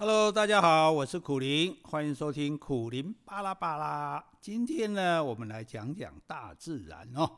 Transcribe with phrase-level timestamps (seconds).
[0.00, 4.24] Hello，大家好，我是苦苓，欢迎收听苦苓巴拉巴拉。
[4.40, 7.28] 今天呢，我们来讲讲大自然哦。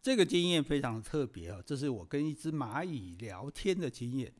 [0.00, 4.32] 这个经验非常特别哦，这是我跟一只蚂蚁聊天的经验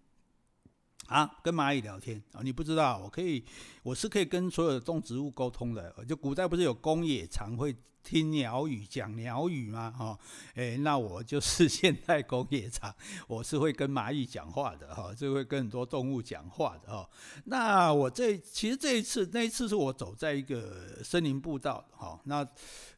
[1.09, 1.30] 啊。
[1.43, 3.45] 跟蚂蚁聊天啊，你不知道，我可以，
[3.82, 5.95] 我是可以跟所有的动植物沟通的。
[6.08, 7.77] 就古代不是有公冶长会。
[8.07, 9.91] 听鸟语，讲鸟语吗？
[9.91, 10.16] 哈，
[10.55, 12.95] 诶，那我就是现代工业场，
[13.27, 17.11] 我是会跟蚂蚁讲话的哈，就会跟很多动物讲话的哈。
[17.46, 22.46] 那我这其实这一次，那一次是我走在一个森林步道哈，那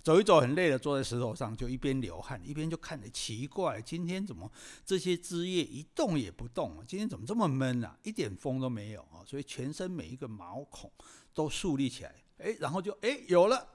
[0.03, 4.53] 走一走很累了，坐在石头上就一边流汗一边就看着奇怪，今天怎么
[4.85, 6.85] 这些枝叶一动也不动？
[6.87, 7.97] 今天怎么这么闷啊？
[8.03, 9.25] 一点风都没有啊！
[9.25, 10.93] 所以全身每一个毛孔
[11.33, 13.67] 都竖立起来，诶，然后就诶有了。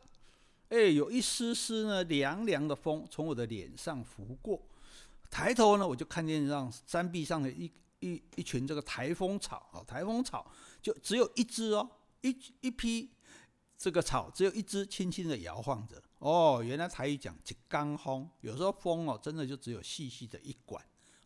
[0.74, 4.60] 哎，有一丝丝呢凉凉的风从我的脸上拂过，
[5.30, 11.88] 抬头呢，我就看见让山壁上的一一一群这个台风草啊，台风草就只有一只哦，
[12.22, 13.12] 一一批
[13.78, 20.84] 这个草只有一只轻轻的摇晃着哦，原来台语讲一刚风，有时候风哦真的就只有细细的一管。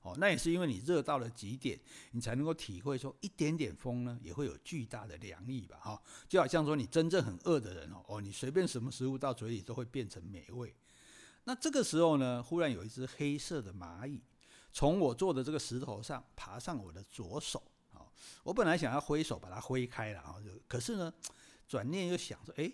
[0.07, 1.77] 哦，那也是因为你热到了极点，
[2.11, 5.77] 你才能够体会说一点点风呢，也会有巨大的凉意吧？
[5.81, 10.73] 哈，就好像说你真正很饿的人哦，哦，你随便什么食物到嘴里都会变成美味。
[11.43, 14.21] 那这个时候呢，忽然有一只黑色的蚂蚁
[14.71, 18.07] 从我坐的这个石头上爬上我的左手，哦，
[18.43, 21.13] 我本来想要挥手把它挥开了，啊，就可是呢，
[21.67, 22.71] 转念又想说，哎。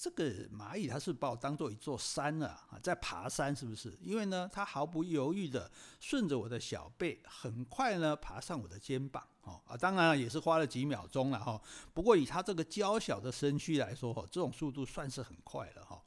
[0.00, 3.92] 这个蚂蚁它是把我当做一座山了啊，在爬山是不是？
[4.00, 5.68] 因为呢，它毫不犹豫地
[5.98, 11.60] 顺着我的小背，很快呢爬上我的肩膀哦啊，当然了也是花了几秒钟了哈。
[11.92, 16.00] 不过以它这个娇小的身躯来说，哦这种速度算是很快了哈。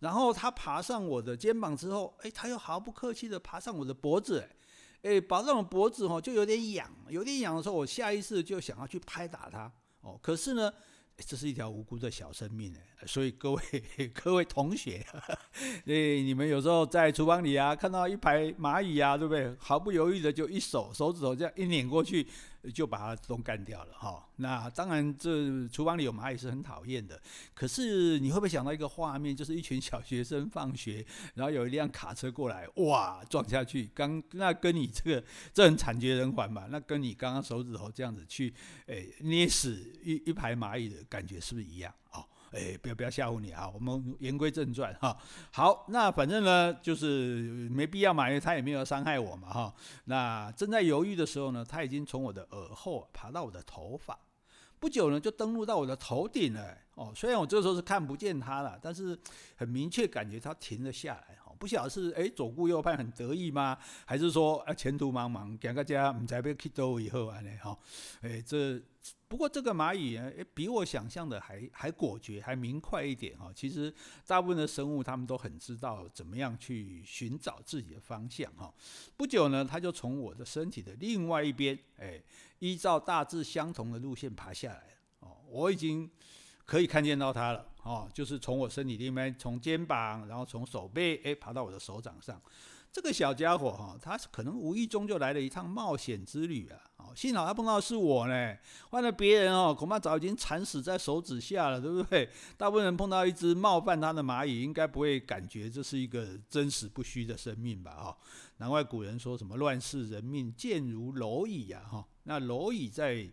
[0.00, 4.50] 然后它爬上我的肩膀之后，哎，它又毫不客气地爬上我的脖子，
[5.02, 10.74] 哎，爬上我脖子哈，就有点痒，有点痒的时候，我下意识就想要去拍打它哦，可是呢。
[11.26, 13.62] 这是一条无辜的小生命哎，所以各位
[14.14, 15.04] 各位同学，
[15.84, 19.54] 对，你们有时候在厨房里啊，看到一排蚂蚁啊，对不对？
[19.58, 22.26] 毫不犹豫的就一手手指头这样一捻过去。
[22.74, 24.28] 就把它都干掉了哈。
[24.36, 27.20] 那当然，这厨房里有蚂蚁是很讨厌的。
[27.54, 31.04] 可是你会不会想到一个画面，就是一群小学生放学，
[31.34, 33.88] 然后有一辆卡车过来，哇，撞下去。
[33.94, 36.66] 刚那跟你这个这很惨绝人寰吧？
[36.70, 38.52] 那跟你刚刚手指头这样子去，
[38.86, 41.92] 哎，捏死一一排蚂蚁的感觉是不是一样？
[42.12, 42.24] 哦。
[42.52, 43.70] 哎，不要不要吓唬你啊！
[43.74, 45.16] 我们言归正传哈。
[45.50, 49.74] 好，那反正呢，就是没必要嘛，因为他也没有伤害我嘛哈。
[50.04, 54.18] 那正在犹豫的时候呢，他已经从我的耳后爬到我的头发，
[54.78, 56.76] 不久呢就登陆到我的头顶了。
[56.94, 59.18] 哦，虽然我这个时候是看不见他了，但是
[59.56, 61.36] 很明确感觉他停了下来。
[61.58, 63.76] 不晓得是哎左顾右盼很得意吗？
[64.04, 67.50] 还是说啊前途茫茫，赶个家唔知被 k 到以后啊呢？
[67.62, 67.78] 哈，
[68.22, 68.80] 哎这。
[69.26, 73.52] 不过这个蚂蚁呢，比我想象的还还果决，还明快一点哈。
[73.54, 73.92] 其实
[74.26, 78.72] 大部分的生物，他们都很知道怎么样去寻找自己的方向哈。
[79.18, 82.20] 不久呢，它就从我的身体的另外一边，哎，
[82.58, 84.84] 依照大致相同的路线爬下来
[85.20, 85.36] 哦。
[85.46, 86.10] 我已经
[86.64, 92.38] 可以看见到它了哦，就是从我身体里面，从肩膀，然后从手背，哎，爬到我的手掌上。
[92.92, 96.78] 这个小家伙哈，他可能无意中就来了一趟冒险之旅啊！
[96.96, 98.56] 哦，幸好他碰到是我呢，
[98.90, 102.28] 换了别人哦，恐怕早已经惨死在手指下了，对不对？
[102.56, 107.92] 大部分人碰到一只冒犯他的蚂蚁，应该不会感觉这是一个真实不虚的生命吧？
[107.92, 108.18] 哈，
[108.56, 111.82] 难怪古人说什么“乱世人命贱如蝼蚁”呀！
[111.90, 113.30] 哈，那蝼蚁在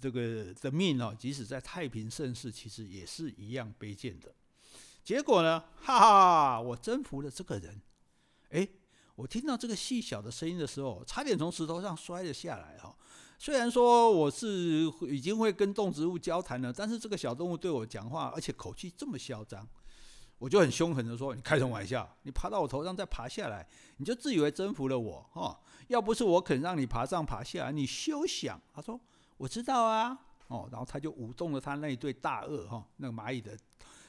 [0.00, 4.34] 这个的命哦，即使在太平盛世，其实也是一样卑贱的。
[5.02, 7.80] 结果呢，哈哈，我征服了这个人，
[8.50, 8.68] 诶。
[9.16, 12.96] 我听到这个细小的声音的时候，差点从石头上摔了下来哈。
[13.38, 19.68] 虽然说我是已经会跟动植物交谈了，但是这个小动物对我讲话，而且口气这么嚣张，
[20.38, 22.16] 我就很凶狠的说：“你开什么玩笑？
[22.22, 23.68] 你爬到我头上再爬下来，
[23.98, 25.60] 你就自以为征服了我哈？
[25.88, 28.98] 要不是我肯让你爬上爬下，你休想。”他说
[29.40, 30.16] ：“我知道啊。”
[30.48, 33.56] 哦，然后他就舞动了他那一对大鳄哈，那个蚂蚁的。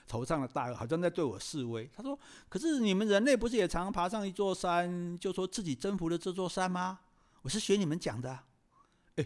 [0.08, 1.90] 头上的大鳄好像在对我示威。
[1.96, 2.20] 他说
[2.50, 7.00] ：“可是你们人类不是也常爬上一座山，就说自己征服了这座山吗？
[7.44, 8.38] 我是学你们讲的。”
[9.16, 9.26] 哎，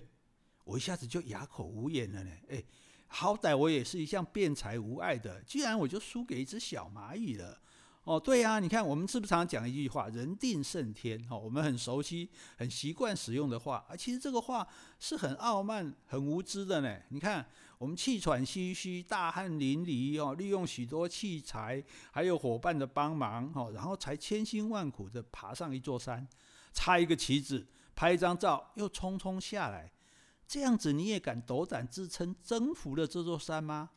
[0.64, 2.32] 我一下子就哑口无言了呢。
[2.50, 2.64] 哎，
[3.08, 7.60] 好歹我也是一向辩才无碍的，居然我就输给一只小蚂蚁了。
[8.06, 11.20] 哦，对呀，你看我们是不是常常讲一句话“人定胜天”？
[11.28, 14.68] 哦，我们很熟悉、很习惯使用的话，啊，其实这个话
[15.00, 17.00] 是很傲慢、很无知的呢。
[17.10, 17.44] 你看，
[17.80, 26.28] 我们气喘吁吁、大汗淋漓哦，利用许多器材，还有伙伴的帮忙哦，然后才千辛万苦地爬上一座山，
[26.74, 27.66] 插一个旗子，
[27.96, 29.92] 拍一张照，又匆匆下来。
[30.48, 33.90] 这样子你也敢斗胆自称征服了这座山吗？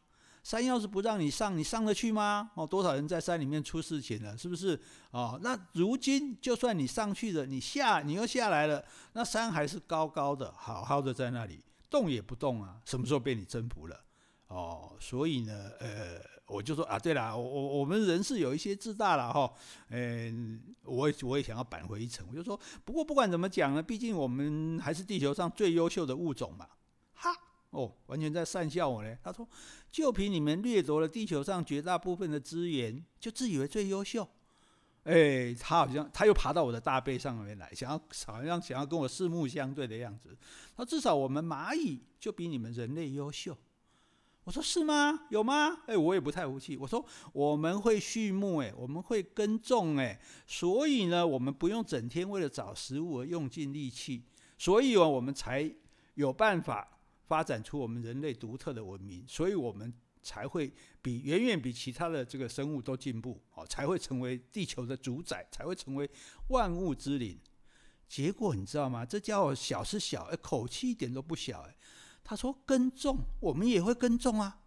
[0.49, 2.50] 山要是不让你上，你上得去吗？
[2.55, 4.81] 哦，多少人在山里面出事情了，是不是？
[5.11, 12.81] 哦，那如今就算你上去了，你下你又下来了，那山还是高高的，好好的在那里，动也不动啊。
[12.87, 14.00] 什么时候被你征服了？
[14.47, 19.53] 哦，所以呢，呃，我就说啊，对了，我我我们人是有一些自大了哈，
[19.91, 26.67] 嗯，我我也想要扳回一城，我就说，不过不管怎么讲呢，毕竟我们还是地球上最优秀的物种嘛，
[27.12, 27.31] 哈。
[27.70, 29.17] 哦，完全在讪笑我呢。
[29.23, 29.47] 他说
[29.93, 34.26] ：“就凭你们掠夺了地球上绝大部分的资源，就自以为最优秀。”
[35.05, 40.37] 哎，他好像他又爬到我的大背上面来，想要好像想要跟我四目相对的样子。
[40.76, 43.56] 他至少我们蚂蚁就比你们人类优秀。
[44.44, 45.26] 我说是吗？
[45.29, 45.79] 有吗？
[45.87, 46.76] 哎，我也不太服气。
[46.76, 54.25] 我说我们会畜牧，哎，我们会耕种，哎，所以呢，我们不用整天为了找食物而用尽力气，
[54.59, 55.71] 所以啊，我们才
[56.14, 56.98] 有办法。
[57.29, 59.93] 发展出我们人类独特的文明，所以我们
[60.23, 60.73] 才会
[61.03, 66.11] 比远远比其他的这个生物都进步，哦，才会成为地球的主宰，才会成为
[66.49, 67.39] 万物之灵。
[68.09, 69.05] 结果你知道吗？
[69.05, 71.77] 这家伙小是小，哎，口气一点都不小，哎，
[72.25, 74.63] 他说耕种，我们也会耕种啊，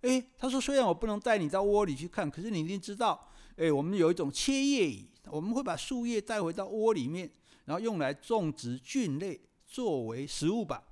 [0.00, 7.30] 哎，他说虽然我不能带你到窝里去看，可是你一定知道，哎，我们有一种切叶蚁，我们会把树叶带回到窝里面，
[7.64, 10.82] 然后用来种植菌类作为食物吧。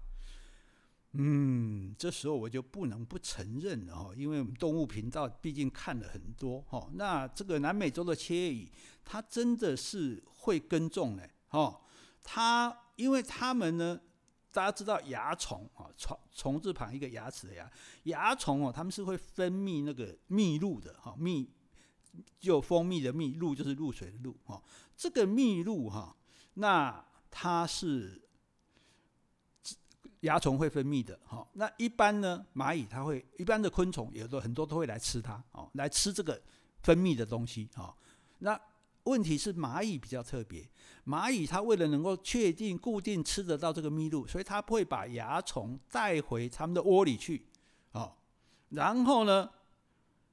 [1.17, 6.91] 嗯，这时候我就不能不承认了哈，因为我们动物频道毕竟看了很多哈。
[6.95, 8.73] 那这个南美洲的切叶蚁，
[9.05, 11.81] 它真的是会耕种嘞哈。
[12.25, 14.01] 它因为它们呢，
[14.51, 17.71] 大家知道蚜虫啊，虫虫字旁一个牙齿的牙，
[18.03, 21.49] 蚜虫哦，它们是会分泌那个蜜露的哈，蜜
[22.41, 24.61] 就蜂蜜的蜜，露就是露水的露哈。
[24.97, 26.17] 这个蜜露哈，
[26.55, 28.21] 那它是。
[30.25, 36.41] 蚜虫会分泌的，哈，那一般呢，蚂蚁它会，一般的昆虫有的很多都会来吃它，哦，来吃这个
[36.83, 37.95] 分泌的东西，哈。
[38.39, 38.59] 那
[39.03, 40.67] 问题是蚂蚁比较特别，
[41.05, 47.47] 蚂蚁它为了能够确定固定吃得到这个蜜露，所以它会把蚜虫带回它们的窝里去，
[47.93, 48.17] 哦，
[48.71, 49.51] 然后呢，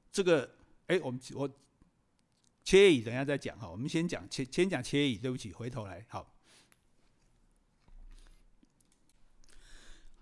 [0.10, 0.50] 这个，
[0.88, 1.50] 哎，我们我
[2.64, 6.26] 切蚁等下再讲哈，我们先讲切，先讲切蚁，对不起，回头来，好。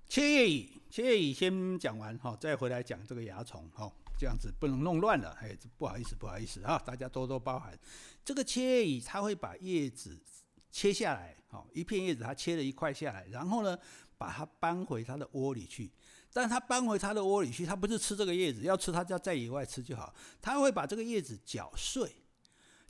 [0.10, 7.78] 切叶蚁，切叶蚁先讲完哈，再回来讲这个蚜虫哈，这样子不能弄乱了，哎，不好意思，不好意思哈，大家多多包涵。
[8.26, 10.20] 这个切叶蚁它会把叶子
[10.72, 13.78] 切下来，好，一片叶子它切了一块下来，然后呢，
[14.18, 15.92] 把它搬回它的窝里去。
[16.34, 20.12] 但它搬回它的窝里去，它不是吃这个叶子，要吃它就要在野外吃就好。
[20.42, 22.12] 它会把这个叶子搅碎。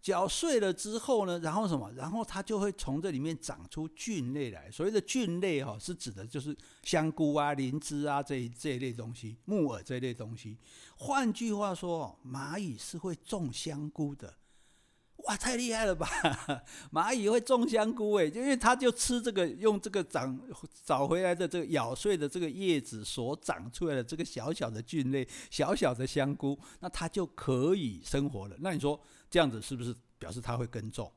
[0.02, 1.92] 搅碎了之后呢，然后什么？
[1.94, 4.72] 然后它就会从这里面长出菌类来。
[4.72, 10.58] 所谓的菌类哈、哦，是指的就是香菇啊、灵芝啊这一这一类东西，木耳这类东西。
[10.98, 14.36] 换句话说，蚂蚁是会种香菇的。
[15.26, 16.08] 哇，太厉害了吧！
[16.94, 20.40] 蚂蚁会种香菇诶，因为它就吃这个，用这个长
[20.86, 28.56] 找回来的这个咬碎的这个叶子所长出来的这个小小的菌类，小小的香菇，那它就可以生活了。
[28.60, 28.98] 那你说？
[29.30, 31.12] 这样子是不是表示它会耕种？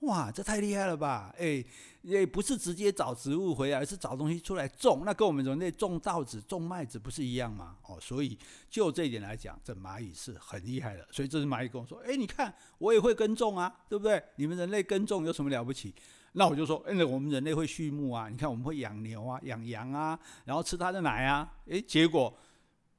[0.00, 1.34] 哇，这太厉害了吧！
[1.38, 1.64] 哎，
[2.02, 5.02] 也不是直接找植物回来，而是找东西出来种。
[5.06, 7.76] 那跟我们人类种稻子、种麦子不是一样吗？
[7.88, 11.08] 哦，所以就这一点来讲，这蚂蚁是很厉害的。
[11.10, 14.22] 所以这只蚂蚁跟我说：“哎，你看我也会耕种啊，对不对？
[14.36, 15.94] 你们人类耕种有什么了不起？”
[16.32, 22.32] 那我就说：“哎，我们人类会畜牧啊，你看我们会养牛啊、养羊啊，然后吃它的奶啊。”哎，结果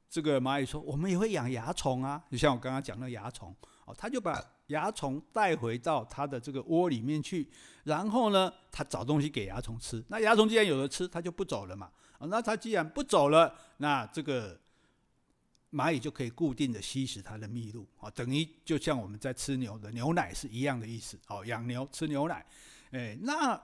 [0.09, 3.55] 这个蚂蚁说：“我们也会养蚜虫啊，就像我刚刚讲的蚜虫。”
[3.87, 7.49] 哦，他就把蚜虫带回到他的这个窝里面去，
[7.85, 10.03] 然后呢，他找东西给蚜虫吃。
[10.09, 11.89] 那蚜虫既然有的吃，他就不走了嘛。
[12.19, 14.59] 哦，那他既然不走了，那这个
[15.71, 17.87] 蚂蚁就可以固定的吸食它的蜜露。
[17.99, 21.17] 哦，等于就像我们在吃牛的牛奶是一样的意思。
[21.29, 22.45] 哦，养牛吃牛奶，
[22.91, 23.57] 哎，那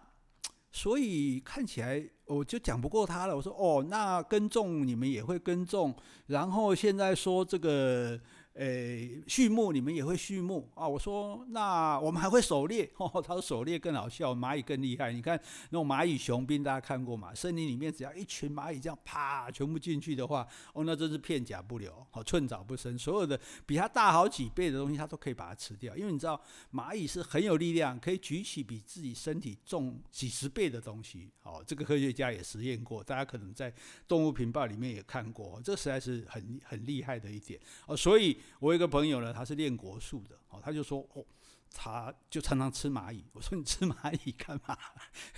[0.72, 3.36] 所以看起来我就讲不过他了。
[3.36, 5.94] 我说哦，那耕种你们也会耕种，
[6.27, 8.18] 然后现在说这个。
[8.54, 10.88] 诶，畜牧你们也会畜牧啊？
[10.88, 12.88] 我说那我们还会狩猎。
[12.98, 15.12] 哦，他说狩猎更好笑，蚂蚁更厉害。
[15.12, 15.40] 你看
[15.72, 17.34] 那种蚂蚁雄兵，大家看过吗？
[17.34, 22.96] 森林里面只要一群蚂蚁这样啪全部进去的话，哦，那真是片甲不留，哦，寸草不生。
[22.96, 25.98] 所有的比它大好几倍的东西，它都可以把它吃掉。
[25.98, 26.40] 因为你知道
[26.72, 31.32] 蚂蚁是很有力量，可以举起比自己身体重几十倍的东西。
[31.42, 33.74] 哦，这个科学家也实验过，大家可能在
[34.08, 37.60] 动物频道里面也看过，这实在是很很厉害的一点。
[37.88, 38.38] 哦，所以。
[38.60, 41.26] 我有一个朋友呢，他是练国术的，哦，他就说，哦，
[41.72, 43.26] 他就常常吃蚂蚁。
[43.34, 44.78] 我说你吃蚂蚁干嘛？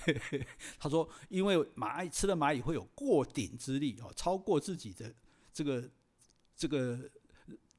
[0.80, 5.14] 他说因为蚂蚁吃了蚂蚁会有过顶之力哦，超过自己的
[5.54, 5.90] 这个
[6.56, 7.10] 这个。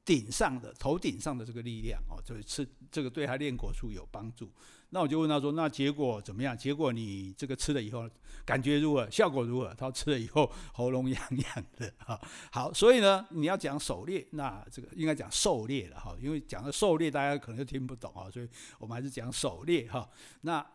[0.07, 4.49] 顶上的头顶上的这个力量哦，就是吃这个对他练国术有帮助。
[4.91, 6.57] 那我就问他说：“那结果怎么样？
[6.57, 8.09] 结果你这个吃了以后
[8.45, 9.11] 感觉如何？
[9.11, 12.17] 效果如何？”他吃了以后喉咙痒痒的哈。
[12.53, 18.47] 好，所以呢，你要讲狩猎，那这个应该讲狩猎了哈，因为讲到狩猎大家可能就听不懂啊，所以
[18.79, 20.09] 我们还是讲狩猎哈。
[20.43, 20.65] 那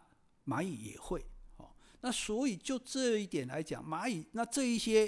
[0.44, 1.24] 蚂蚁也会
[1.56, 1.70] 哦，
[2.02, 5.06] 那所以就这一点来讲，蚂蚁那这一些，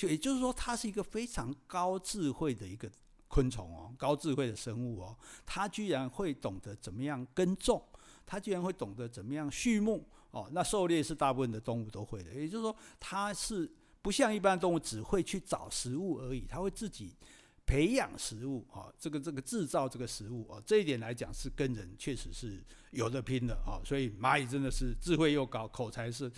[0.00, 2.90] 也就是说，它是一个非常高智慧的一个。
[3.32, 7.82] 昆虫哦，高智慧的生物哦，它居然会懂得怎么样耕种，
[8.26, 10.50] 它居然会懂得怎么样畜牧哦。
[10.52, 13.66] 那狩猎是大部分的动物都会的，也就是说，它是
[14.02, 17.16] 不像一般动物只会去找食物而已，它会自己
[17.64, 23.80] 培养食物啊，这个这个制造这个食物啊，这一点来讲是跟人确实是有得拼的啊。
[23.82, 26.30] 所以蚂蚁真的是智慧又高，口才是。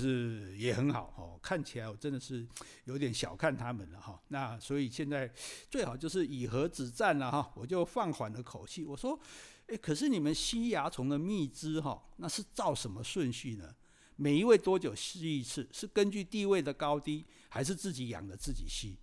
[0.00, 2.46] 是也很好哦，看起来我真的是
[2.84, 4.18] 有点小看他们了哈。
[4.28, 5.30] 那所以现在
[5.70, 7.52] 最好就是以和止战了哈。
[7.54, 9.18] 我就放缓了口气，我说：
[9.66, 13.74] 诶，可是你们吸蚜虫的蜜汁哈，那是照什么顺序呢？
[14.16, 15.68] 每一位多久吸一次？
[15.70, 18.98] 是根据地位的高低，还是自己养的自己吸？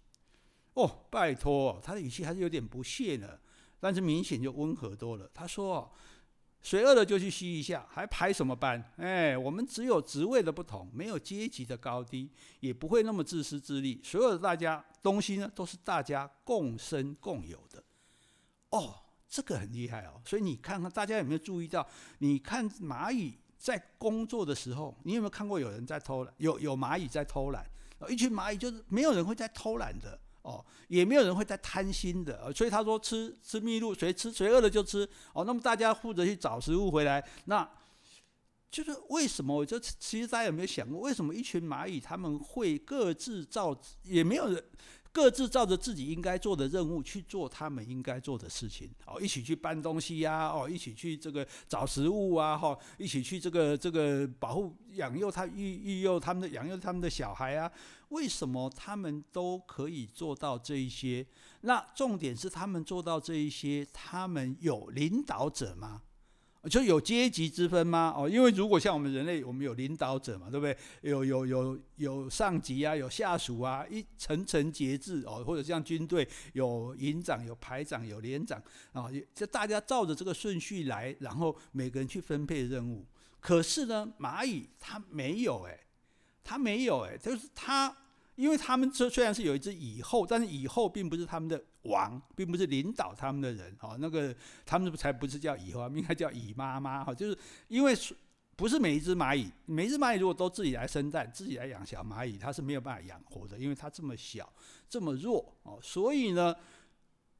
[0.74, 3.40] 哦，拜托，他的语气还是有点不屑呢，
[3.80, 5.30] 但是明显就温和多了。
[5.34, 5.94] 他说。
[6.62, 8.84] 谁饿了就去吸一下，还排什么班？
[8.98, 14.02] 哎，我们只有职位的不同，没有阶级的高低，也不会那么自私自利。
[14.04, 17.82] 所有的大家东西呢，都是大家共生共有的。
[18.72, 18.94] 哦，
[19.28, 20.22] 这个很厉害哦。
[20.26, 21.88] 所以你看看，大家有没有注意到？
[22.18, 26.34] 你看蚂蚁在工作的时候，你有没有看过有人在偷懒？
[26.38, 27.66] 有有蚂蚁在偷懒，
[28.10, 30.20] 一群蚂蚁就是没有人会在偷懒的。
[30.50, 35.08] 哦，也没有人会在贪心的，所以他说吃吃蜜露，谁吃谁饿了就吃。
[35.34, 37.70] 哦，那么大家负责去找食物回来，那
[38.72, 39.56] 就是为什么？
[39.56, 44.64] 我就其实大家有没有想过，为什么一群蚂蚁他们会各自造，也没有人。
[45.12, 57.72] 各自照着自己应该做的任务去做他们应该做的事情，哦，一起去搬东西呀，哦，一起去这个找食物啊，哈，一起去这个这个保护养幼他育育幼他们的养幼他们的小孩啊，
[58.10, 61.26] 为什么他们都可以做到这一些？
[61.62, 66.04] 那重点是他们做到这一些，他们有领导者吗？
[66.70, 68.14] 就有阶级之分吗？
[68.18, 70.76] 哦，因为如果像我们人类，我们有领导者嘛，对不对？
[71.02, 78.62] 有有有有上级啊，有下属啊，一层层节制哦，或者像军队有营长、有排长、有连长
[78.92, 83.06] 啊，就大家照着这个顺序来，然后每个人去分配任务。
[83.40, 85.80] 可是呢，蚂蚁它没有哎，
[86.44, 87.96] 它没有哎，就是它。
[88.40, 93.76] 因为他们这虽然是有一只蚁后，但是蚁后并不是他们的王，并不是领导他们的人。
[93.82, 94.34] 哦，那个
[94.66, 97.04] 他们才不是叫蚁后，应该叫蚁妈妈。
[97.04, 97.94] 哈，就是因为
[98.56, 104.50] 不是每一只蚂蚁，每一只蚂蚁如果都自己来生蛋，自己来养小蚂蚁，它是没有办法养活的，因为它这么小，
[104.88, 105.54] 这么弱。
[105.64, 106.56] 哦，所以呢，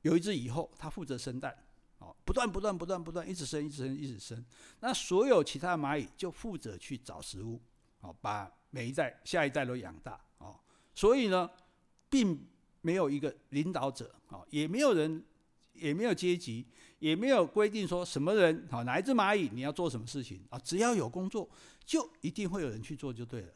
[0.02, 1.56] 有一只蚁后，它负责生蛋。
[2.00, 4.46] 哦，不断不断不断不断，一直生，一直生，一直生。
[4.82, 7.62] 那所有其他的蚂蚁就负责去找食物，
[8.02, 10.20] 哦，把每一代、下一代都养大。
[11.00, 11.50] 所以呢，
[12.10, 12.38] 并
[12.82, 15.24] 没有一个领导者啊，也没有人，
[15.72, 16.66] 也没有阶级，
[17.00, 20.60] 也没有规定说什么人啊，哪一只蚂蚁你要做什么事情啊？
[20.60, 21.50] 只要有工作，
[21.86, 23.54] 就一定会有人去做就对了。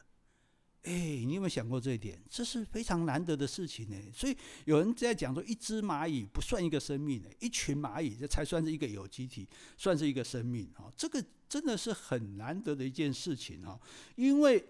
[0.83, 2.17] 哎，你有没有想过这一点？
[2.29, 3.97] 这是非常难得的事情呢。
[4.13, 9.45] 所以有人在讲说，一只蚂蚁不算一个生命呢，一群蚂蚁这才算是一个有机体，
[9.75, 10.87] 算是一个生命啊。
[10.95, 13.77] 这个真的是很难得的一件事情啊，
[14.15, 14.65] 因为。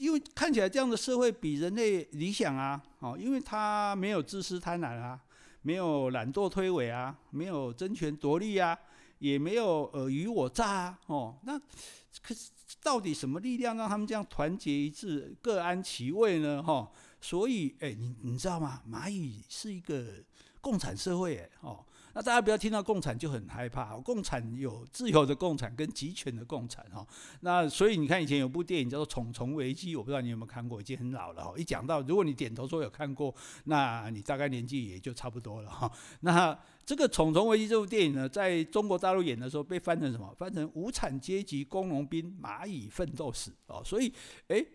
[0.00, 5.20] 因为看起来这样的社会比人类理想啊，哦，因为他没有自私贪婪啊，
[5.60, 8.76] 没有懒惰推诿啊，没有争权夺利啊，
[9.18, 11.58] 也没有尔虞我诈啊，哦，那
[12.22, 12.50] 可是
[12.82, 16.62] 到底什么力量让他们这样团结一致、各安其位呢？
[16.62, 16.90] 哈，
[17.20, 18.80] 所以，哎，你你知道吗？
[18.90, 20.06] 蚂蚁是一个
[20.62, 21.84] 共产社会，哎，哦。
[22.12, 27.06] 那大家不要听到共产就很害怕，共产有自由的共产跟集权的共产哈。
[27.40, 31.54] 那所以你看以前有部电影叫做《虫虫危机》，我不知道你有没有看过，已经很老了哈。
[31.56, 35.90] 一讲到，如果你点头说有看过，那你大概年纪也就差不多了哈。
[36.20, 40.34] 那这个《虫虫危机》这部电影呢，在中国大陆演的时候被翻成什么？
[40.36, 43.82] 翻成无产阶级工农兵蚂蚁奋斗史哦。
[43.84, 44.12] 所以，
[44.48, 44.66] 诶。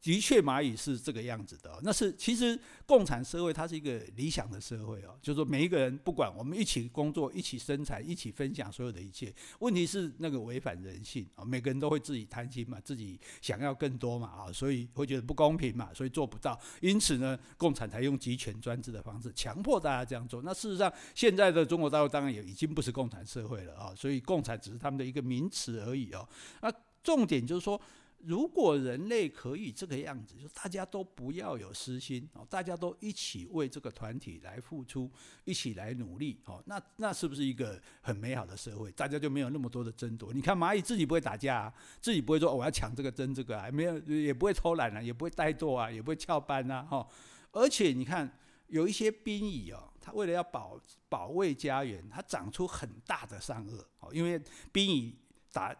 [0.00, 1.76] 的确，蚂蚁是这个样子的。
[1.82, 9.34] 那是其实共产社会它是一个理想的社会哦，就是说每一个人不管我们一起工作、一起生产、一起分享所有的一切。
[9.58, 16.58] 问题是那个违反人性啊，每个人都会自己贪心嘛，自己想要更多嘛啊，所以会觉得不公平嘛，所以做不到。
[16.80, 20.40] 因此呢，共产才用集权专制的方式强迫大家这样做。
[20.42, 26.26] 那事实上，现在的中国大陆当然也已经不是共产社会了啊，所以共产只是他们的一个名词而已哦。
[26.62, 27.80] 那重点就是说。
[28.20, 35.08] 如果人类可以这个样子，就大家都不要有私心哦，大家都一起为这个团体来付出，
[35.44, 38.90] 一起来努力哦，那那是不是一个很美好的社会？
[38.92, 40.32] 大家就没有那么多的争夺。
[40.32, 47.08] 你看蚂蚁自己不会打架啊，自己不会说我要抢这个争这个啊，没有也不会偷懒啊，也不会怠惰啊，也不会翘班啊，哈。
[47.52, 55.16] 而且你看有一些兵蚁哦，它为了要保保卫家园，它长出很大的善恶哦，因为兵蚁
[55.52, 55.72] 打。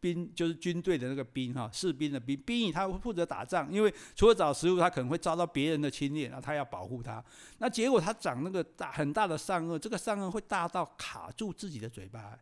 [0.00, 7.24] 兵就是军队的那个兵哈，士兵的兵，兵役他负责打仗，因为除了找食物，他可能会遭到别人的侵略，然后他要保护他。
[7.58, 12.38] 那结果他长那个大很大的善恶，这个善恶会大到卡住自己的嘴巴，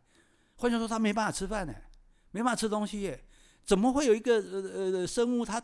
[0.55, 1.73] 换句话说，他没办法吃饭呢，
[2.31, 3.23] 没办法吃东西耶。
[3.63, 5.61] 怎么会有一个呃呃生物，它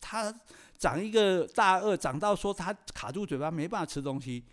[0.00, 0.32] 它
[0.76, 4.44] 长一个大恶，长到说它卡住嘴巴，没办法吃东西？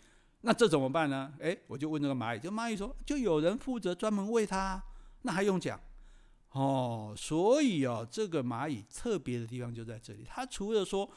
[0.42, 1.34] 那这怎么办呢？
[1.40, 4.82] 诶，我就问这个蚂蚁，就蚂蚁说，就有人负责专门喂它，
[5.24, 5.80] 那还用讲？
[6.56, 10.24] 哦，所以哦，这个蚂蚁特别的地方就在这里。
[10.26, 11.10] 它除了说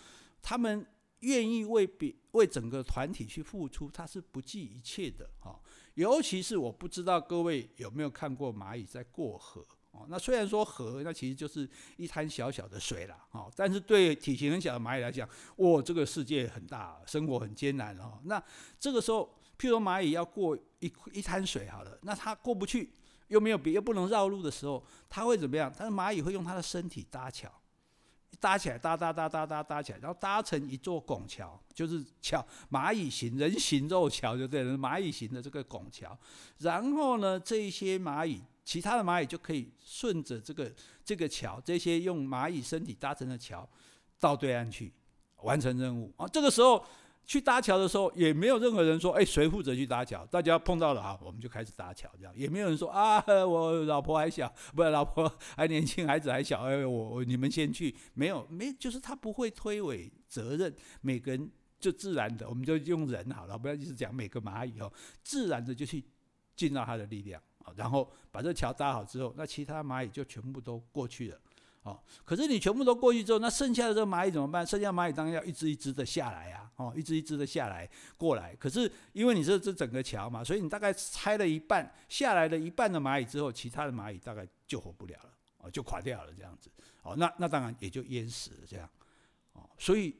[0.42, 0.84] 他们
[1.20, 5.60] 愿意为别为整个团体去付出，它是不计一切的哦。
[5.94, 10.04] 尤其是我不知道各位有没有看过蚂蚁在过河哦。
[10.08, 13.48] 那虽然说河，那其实就是一滩小小的水啦哦。
[13.54, 15.28] 但是对体型很小的蚂蚁来讲，
[15.58, 18.20] 哇，这个世界很大，生活很艰难哦。
[18.24, 18.42] 那
[18.80, 22.92] 这个时候，譬如蚂蚁要过一一滩水好了，那它过不去。
[23.28, 25.72] 又没有别，又不能绕路的时候，它会怎么样？
[25.74, 27.50] 它的蚂蚁会用它的身体搭桥，
[28.40, 36.16] 搭起来，搭搭搭搭搭搭起来，然后搭成一座拱桥，就是桥，蚂蚁型人形肉桥，就对了，蚂蚁型的这个拱桥。
[36.58, 40.72] 然后呢，这些蚂蚁，其他的蚂蚁就可以顺着这个
[41.04, 43.68] 这个桥，这些用蚂蚁身体搭成的桥，
[44.18, 44.92] 到对岸去
[45.42, 46.26] 完成任务啊。
[46.26, 46.84] 这个时候。
[47.28, 64.90] 去搭桥的时候，也没有任何人说：“哎，谁负责去搭桥？”大家碰到了啊，我们就开始搭桥，这样也没有人说：“啊，我老婆还小， 不是老婆还年轻，孩子还小，哎，我我你们先去。”没有，没，就是他不会推诿责任，每个人就自然的，我们就用人好了，不要一直讲每个蚂蚁哦，
[65.22, 66.02] 自然的就去
[66.56, 71.38] 尽到他的力量啊，然后把这桥搭好之后，那其他蚂蚁就全部都过去了。
[71.88, 74.66] 哦，可是你全部都过去之后，那剩下的这个蚂蚁怎么办？
[74.66, 78.54] 剩下蚂蚁当然要一只一只的下来啊，哦，一只一只的下来过来。
[78.56, 86.70] 可是因为你是这整个桥嘛，所以你大概拆了一半，下来了一半的蚂蚁之后，其他的蚂蚁大概救活不了了，哦，就垮掉了这样子。
[87.02, 88.86] 哦，那那当然也就淹死了这样。
[89.54, 90.14] 哦，所以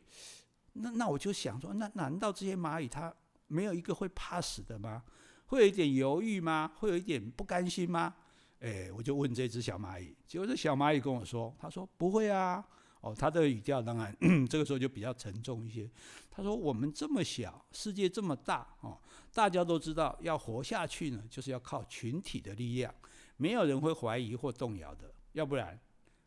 [0.72, 3.14] 那那我就想说，那难道这些蚂蚁它
[3.48, 5.02] 没有一个会怕死的吗？
[5.46, 6.72] 会有一点犹豫吗？
[6.78, 8.14] 会有一点不甘心吗？
[8.60, 12.66] 哎，我就问这只小蚂蚁，结果这小蚂蚁跟我说：“他说不会啊，
[13.00, 14.12] 哦，他的语调当然
[14.50, 15.88] 这个时候就比较沉重一些。
[16.28, 18.98] 他说我们这么小，世界这么大，哦，
[19.32, 22.92] 大家都知道要活下去呢，就是要靠群体的力量，
[23.36, 25.14] 没有人会怀疑或动摇的。
[25.34, 25.78] 要不然，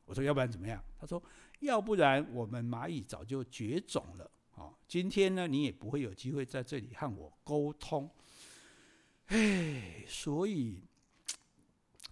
[0.05, 0.81] 我说要不然怎么样？
[0.97, 1.21] 他说
[1.59, 4.31] 要不然我们蚂蚁早就绝种了。
[4.55, 8.09] 哦，今天呢，你也不会有机会在这里和我沟通。
[9.25, 10.83] 哎，所以。”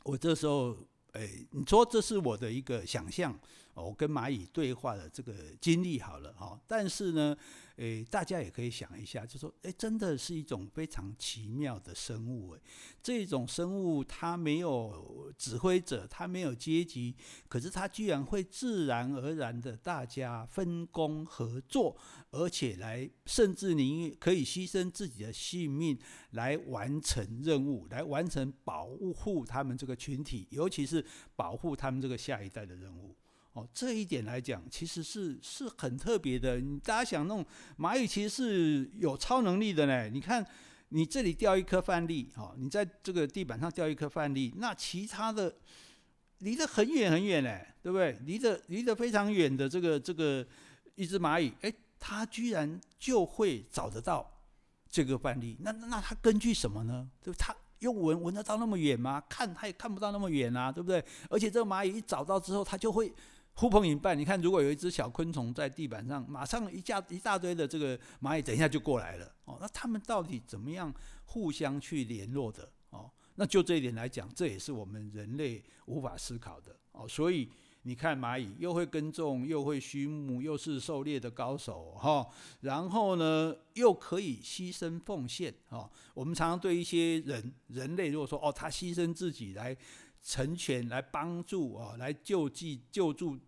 [0.03, 0.75] 我这时候，
[1.12, 3.38] 哎，你说这是我的一个想象，
[3.73, 6.59] 我跟蚂蚁对话的这个经历好了哈。
[6.67, 7.35] 但是呢，
[7.79, 12.59] 哎，大家也可以想一下，就说，哎，真的是一种非常奇妙的生物哎。
[13.01, 17.15] 这种生物它没有指挥者，它没有阶级，
[17.47, 21.95] 可是它居然会自然而然的大家分工合作。
[22.31, 25.97] 而且来，甚至你可以牺牲自己的性命
[26.31, 31.03] 来完成任务，来完成保护他们这个群体，尤其是
[31.37, 33.15] 保护他们这个下一代的任务。
[33.53, 36.59] 哦，这一点来讲，其实是是很特别的。
[36.59, 37.45] 你大家想，那种
[37.77, 40.09] 蚂蚁其实是有超能力的呢。
[40.09, 40.45] 你看，
[40.89, 45.55] 你这里掉一颗饭粒，哦，你在这个地板上掉一颗饭粒，那其他的
[46.39, 48.19] 离得很远很远呢，对不对？
[48.25, 50.45] 离得离得非常远的这个这个
[50.95, 51.73] 一只蚂蚁，哎。
[52.01, 54.25] 它居然就会找得到
[54.89, 57.09] 这个范例，那那它根据什么呢？
[57.21, 59.21] 就它用闻闻得到那么远吗？
[59.27, 61.03] 看它也看不到那么远啊，对不对？
[61.29, 63.13] 而且这个蚂蚁一找到之后，它就会
[63.59, 64.17] 呼朋引伴。
[64.17, 69.29] 你看，如果有一只小昆虫在地板上，马上一架一大堆的这个蚂蚁，等一下就过来了。
[69.43, 70.93] 哦，那他们到底怎么样
[71.25, 72.71] 互相去联络的？
[72.91, 76.73] 哦，那就这一点来讲，这也是我们人类无法思考的。
[76.93, 77.49] 哦，所以。
[77.83, 82.27] 你看蚂蚁又会耕种，又会畜牧，又是狩猎的高手哈。
[82.59, 85.89] 然后呢，又可以牺牲奉献哦。
[86.13, 89.75] 我们常常对一些人人类，如果说哦，他牺牲自己来
[90.21, 93.39] 成全、来帮助啊、来救济、救助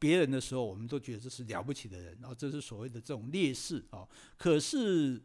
[0.00, 4.08] 别人的时候，我们都觉得这是了不起的人，然后这是所谓的这种烈士啊。
[4.36, 5.22] 可是。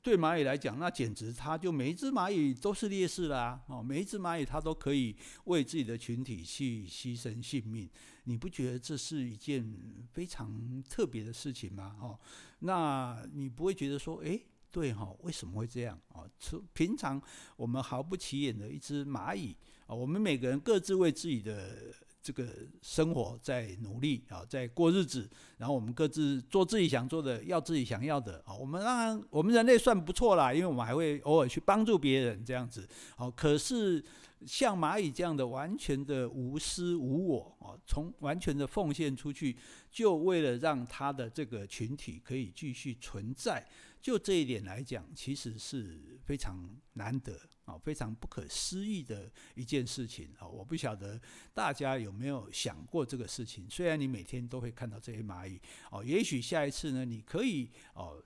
[0.00, 3.60] 对蚂蚁来讲，那简直它就每一只蚂蚁都是烈士啦！
[3.66, 5.14] 哦，每一只蚂蚁它都可以
[5.46, 7.90] 为自己的群体去牺牲性命，
[8.22, 9.76] 你不觉得这是一件
[10.12, 11.96] 非常特别的事情吗？
[12.00, 12.18] 哦，
[12.60, 16.00] 那你不会觉得说，诶，对哈，为什么会这样？
[16.10, 16.30] 哦，
[16.72, 17.20] 平常
[17.56, 19.54] 我们毫不起眼的一只蚂蚁
[19.86, 21.92] 啊，我们每个人各自为自己的。
[22.20, 22.46] 这个
[22.82, 28.54] 生活在努力啊，在过日子，然后我们各自做自己想做的，要自己想要的啊。
[28.54, 32.86] 我们当然，我们人类算不错啦，因为我们还会偶尔去帮助别人这样子。
[33.16, 34.04] 哦，可是
[34.46, 39.56] 像蚂蚁这样的完全的无私无我啊，从完全的奉献出去，
[39.90, 43.66] 就为了让他的这个群体可以继续存在。
[44.00, 47.32] 就这一点来讲，其实是非常难得
[47.68, 50.48] 啊，非常不可思议的一件事情啊！
[50.48, 51.20] 我不晓得
[51.52, 53.68] 大家有没有想过这个事情。
[53.68, 58.24] 虽然你每天都会看到这些蚂蚁哦，也许下一次呢，你可以哦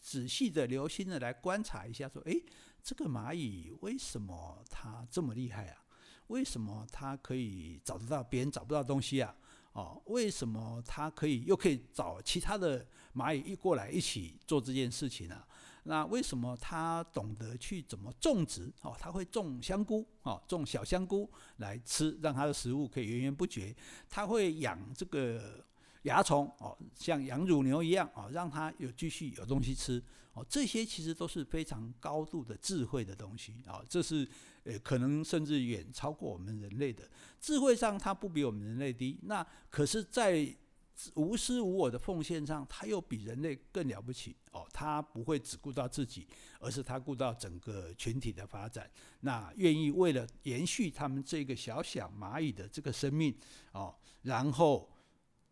[0.00, 2.42] 仔细的、留心的来观察一下，说：诶，
[2.82, 5.84] 这个蚂蚁为什么它这么厉害啊？
[6.28, 9.36] 为什么它可以找得到别人找不到东西啊？
[9.72, 12.86] 哦，为什么它可以又可以找其他的？
[13.14, 15.44] 蚂蚁一过来一起做这件事情啊，
[15.88, 18.70] 那为什么他懂得去怎么种植？
[18.82, 23.74] 哦，他会种香菇，哦，种小香菇来吃，让他的食物可以源源不绝。
[24.06, 25.64] 他会养这个
[26.02, 30.02] 蚜虫，哦，像养乳牛一样，哦，让他有继续有东西吃。
[30.34, 34.28] 哦，这些其实都是非常高度的智慧的东西，哦，这是
[34.64, 37.08] 呃可能甚至远超过我们人类的
[37.40, 39.18] 智慧上，它不比我们人类低。
[39.22, 40.54] 那可是，在
[41.14, 44.66] 无私无我的奉献上，他又比人类更了不起哦。
[44.72, 46.26] 他不会只顾到自己，
[46.60, 48.90] 而是他顾到整个群体的发展。
[49.20, 53.34] 那愿意为了延续他们这个小小蚂蚁的这个生命
[53.72, 54.90] 哦，然后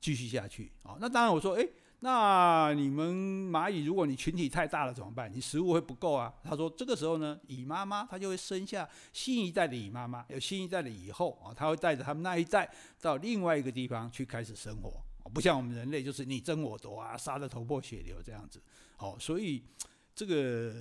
[0.00, 0.96] 继续下去哦。
[1.00, 1.68] 那当然，我说，诶，
[2.00, 5.32] 那你们蚂蚁，如果你群体太大了怎么办？
[5.32, 6.32] 你食物会不够啊？
[6.42, 12.68] 他说，这个时候呢，蚁妈妈她就会生下新一代的蚁妈妈，有新一代的蚁后啊，她会带着他们那一代
[13.00, 15.05] 到另外一个地方去开始生活。
[15.28, 18.60] 不像我们人类，就是你争我夺啊，杀得头破血流这样子。
[18.96, 19.62] 好，所以
[20.14, 20.74] 这个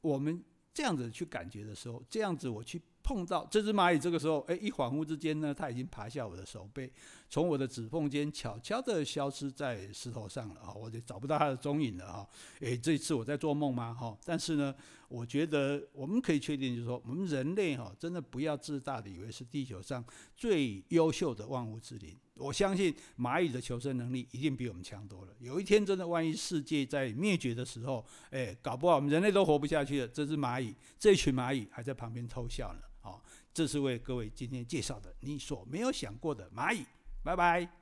[0.00, 0.42] 我们
[0.74, 6.92] 这样子去感觉的时候，这样子我去碰到这只蚂蚁，这个时候，哎，一恍惚之间呢，它已经爬下我的手背，
[7.30, 12.28] 从我的指缝间悄悄地消失在石头上了啊，我就找不到它的踪影了啊。
[12.60, 13.94] 哎，这一次我在做梦吗？
[13.94, 14.74] 哈，但是呢，
[15.08, 20.04] 我觉得我们可以确定，就是说，我们人类哈，真的不要自大的以为是地球上
[20.36, 22.14] 最优秀的万物之灵。
[22.38, 25.32] 我相信蚂蚁的求生能力一定比我们强多了。
[25.40, 30.08] 有一天真的，万一世界在灭绝的时候，哎，搞不好我们人类都活不下去了。
[30.08, 32.80] 这只蚂蚁，这群蚂蚁还在旁边偷笑呢。
[33.00, 33.22] 好，
[33.52, 36.84] 这是为各位今天介绍的你所没有想过的蚂蚁。
[37.22, 37.77] 拜拜。